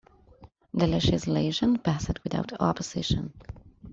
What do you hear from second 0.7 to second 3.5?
The legislation passed without opposition.